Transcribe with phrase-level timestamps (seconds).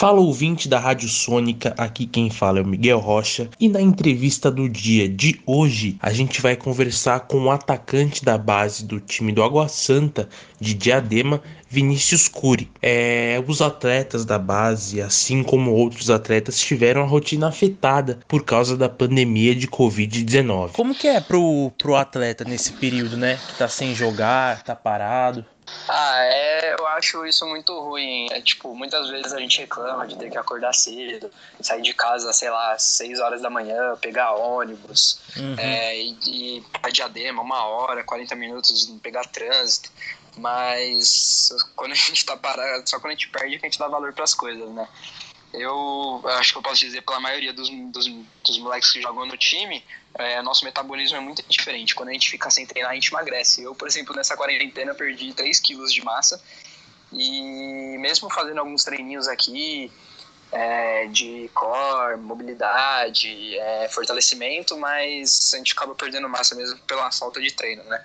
[0.00, 4.50] Fala ouvinte da Rádio Sônica, aqui quem fala é o Miguel Rocha e na entrevista
[4.50, 9.30] do dia de hoje a gente vai conversar com o atacante da base do time
[9.30, 10.26] do Água Santa
[10.58, 12.70] de Diadema, Vinícius Cury.
[12.80, 18.78] É, os atletas da base, assim como outros atletas, tiveram a rotina afetada por causa
[18.78, 20.70] da pandemia de Covid-19.
[20.72, 23.38] Como que é pro, pro atleta nesse período, né?
[23.48, 25.44] Que tá sem jogar, tá parado?
[25.88, 28.28] Ah, é, eu acho isso muito ruim.
[28.30, 31.30] É tipo, muitas vezes a gente reclama de ter que acordar cedo,
[31.60, 35.56] sair de casa, sei lá, 6 horas da manhã, pegar ônibus, uhum.
[35.58, 39.90] é, e, e pra diadema, uma hora, 40 minutos, pegar trânsito.
[40.36, 43.78] Mas quando a gente tá parado, só quando a gente perde é que a gente
[43.78, 44.88] dá valor para as coisas, né?
[45.52, 48.06] Eu acho que eu posso dizer pela maioria dos, dos,
[48.44, 51.94] dos moleques que jogam no time, é, nosso metabolismo é muito diferente.
[51.94, 53.62] Quando a gente fica sem treinar, a gente emagrece.
[53.62, 56.40] Eu, por exemplo, nessa quarentena perdi 3 quilos de massa
[57.12, 59.90] e mesmo fazendo alguns treininhos aqui
[60.52, 67.40] é, de core, mobilidade, é, fortalecimento, mas a gente acaba perdendo massa mesmo pela falta
[67.40, 68.04] de treino, né?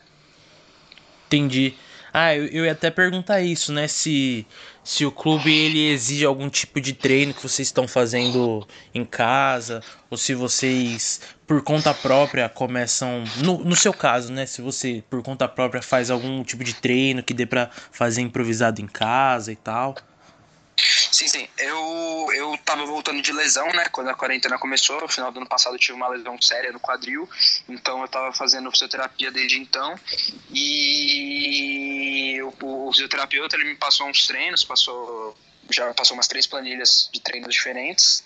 [1.28, 1.76] Entendi.
[2.14, 3.88] Ah, eu, eu ia até perguntar isso, né?
[3.88, 4.48] Se,
[4.86, 9.82] se o clube ele exige algum tipo de treino que vocês estão fazendo em casa,
[10.12, 13.24] ou se vocês, por conta própria, começam.
[13.44, 14.46] No, no seu caso, né?
[14.46, 18.80] Se você, por conta própria, faz algum tipo de treino que dê pra fazer improvisado
[18.80, 19.96] em casa e tal.
[21.16, 21.48] Sim, sim.
[21.58, 23.88] Eu, eu tava voltando de lesão, né?
[23.88, 26.80] Quando a quarentena começou, no final do ano passado eu tive uma lesão séria no
[26.80, 27.30] quadril,
[27.70, 29.98] então eu tava fazendo fisioterapia desde então.
[30.52, 35.34] E o, o fisioterapeuta ele me passou uns treinos, passou
[35.72, 38.22] já passou umas três planilhas de treinos diferentes.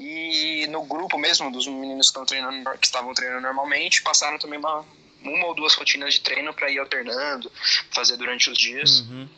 [0.00, 4.82] E no grupo mesmo dos meninos que treinando, que estavam treinando normalmente, passaram também uma,
[5.22, 7.52] uma ou duas rotinas de treino para ir alternando,
[7.90, 9.00] fazer durante os dias.
[9.00, 9.28] Uhum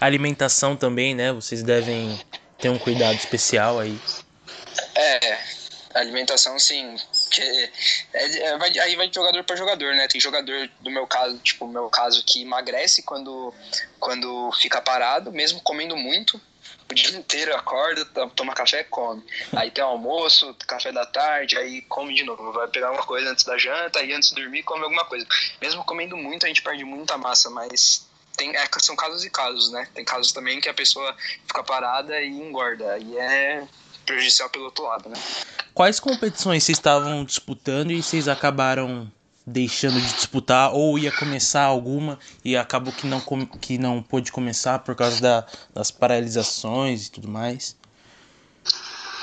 [0.00, 1.32] alimentação também, né?
[1.32, 2.18] Vocês devem
[2.58, 3.98] ter um cuidado especial aí.
[4.94, 5.38] É,
[5.94, 6.96] alimentação sim.
[7.30, 7.42] Que
[8.12, 10.08] é, é, vai, aí vai de jogador para jogador, né?
[10.08, 13.52] Tem jogador do meu caso, tipo, meu caso, que emagrece quando,
[13.98, 16.40] quando fica parado, mesmo comendo muito.
[16.90, 19.22] O dia inteiro acorda, toma café come.
[19.54, 22.52] Aí tem almoço, café da tarde, aí come de novo.
[22.52, 25.24] Vai pegar uma coisa antes da janta, aí antes de dormir come alguma coisa.
[25.60, 28.09] Mesmo comendo muito, a gente perde muita massa, mas
[28.40, 29.86] tem, é, são casos e casos, né?
[29.94, 31.14] Tem casos também que a pessoa
[31.46, 32.98] fica parada e engorda.
[32.98, 33.68] E é
[34.06, 35.16] prejudicial pelo outro lado, né?
[35.74, 39.12] Quais competições vocês estavam disputando e vocês acabaram
[39.46, 43.20] deixando de disputar ou ia começar alguma e acabou que não,
[43.60, 47.76] que não pôde começar por causa da, das paralisações e tudo mais?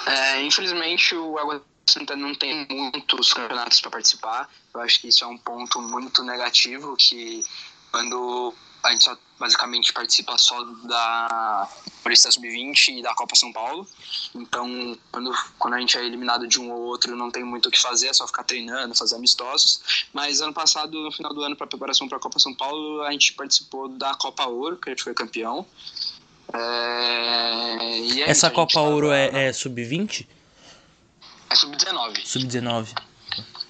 [0.06, 4.50] É, infelizmente o Água Santa não tem muitos campeonatos para participar.
[4.73, 7.44] Eu acho que isso é um ponto muito negativo que
[7.91, 8.53] quando
[8.87, 11.69] a gente só basicamente participa só da
[12.01, 13.87] Paulista Sub-20 e da Copa São Paulo.
[14.33, 17.71] Então, quando, quando a gente é eliminado de um ou outro, não tem muito o
[17.71, 20.07] que fazer, é só ficar treinando, fazer amistosos.
[20.13, 23.11] Mas ano passado, no final do ano, para preparação para a Copa São Paulo, a
[23.11, 25.65] gente participou da Copa Ouro, que a gente foi campeão.
[26.53, 27.99] É...
[27.99, 29.17] E é Essa Copa Ouro tava...
[29.17, 30.25] é, é Sub-20?
[31.49, 32.25] É Sub-19.
[32.25, 33.06] Sub-19.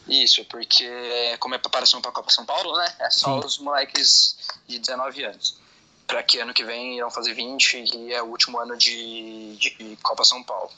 [0.08, 2.96] Isso, porque como é preparação para a Copa São Paulo, né?
[3.00, 3.46] É só Sim.
[3.46, 4.38] os moleques
[4.68, 5.58] de 19 anos.
[6.06, 9.98] Para que ano que vem irão fazer 20 e é o último ano de, de
[10.02, 10.72] Copa São Paulo.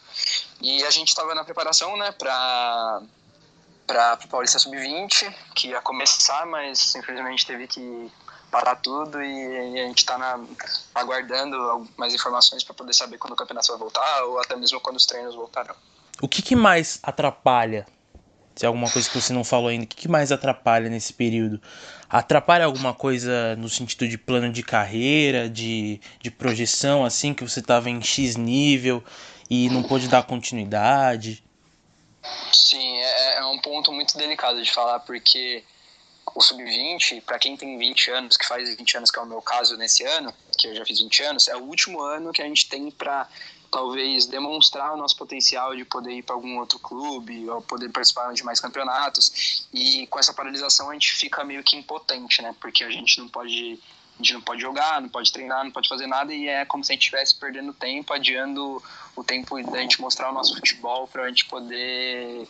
[0.59, 3.01] E a gente estava na preparação, né, para
[3.85, 8.11] para Paulista Sub-20, que ia começar, mas infelizmente teve que
[8.51, 10.39] parar tudo e a gente está
[10.93, 14.97] aguardando mais informações para poder saber quando o campeonato vai voltar ou até mesmo quando
[14.97, 15.75] os treinos voltarão.
[16.21, 17.87] O que, que mais atrapalha
[18.59, 21.13] se é alguma coisa que você não falou ainda, o que, que mais atrapalha nesse
[21.13, 21.61] período?
[22.09, 27.61] Atrapalha alguma coisa no sentido de plano de carreira, de, de projeção, assim, que você
[27.61, 29.01] estava em X nível
[29.49, 31.41] e não pôde dar continuidade?
[32.51, 35.63] Sim, é, é um ponto muito delicado de falar, porque
[36.35, 39.41] o sub-20, para quem tem 20 anos, que faz 20 anos, que é o meu
[39.41, 42.45] caso nesse ano, que eu já fiz 20 anos, é o último ano que a
[42.45, 43.25] gente tem para
[43.69, 48.33] talvez demonstrar o nosso potencial de poder ir para algum outro clube ou poder participar
[48.33, 49.67] de mais campeonatos.
[49.73, 52.55] E com essa paralisação a gente fica meio que impotente, né?
[52.59, 53.79] Porque a gente não pode
[54.19, 56.83] a gente não pode jogar, não pode treinar, não pode fazer nada e é como
[56.83, 58.83] se a gente estivesse perdendo tempo, adiando
[59.15, 62.45] o tempo da gente mostrar o nosso futebol para a gente poder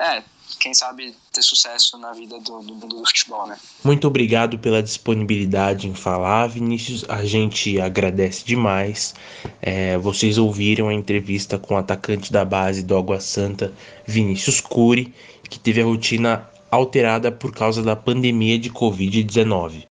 [0.00, 0.22] é,
[0.58, 3.56] quem sabe ter sucesso na vida do, do, mundo do futebol, né?
[3.82, 7.04] Muito obrigado pela disponibilidade em falar, Vinícius.
[7.08, 9.14] A gente agradece demais.
[9.60, 13.72] É, vocês ouviram a entrevista com o atacante da base do Água Santa,
[14.06, 15.12] Vinícius Cury,
[15.48, 19.82] que teve a rotina alterada por causa da pandemia de Covid-19.